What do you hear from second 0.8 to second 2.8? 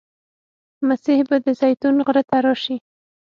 مسیح به د زیتون غره ته راشي.